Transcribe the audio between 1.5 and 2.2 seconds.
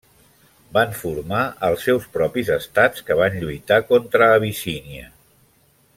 els seus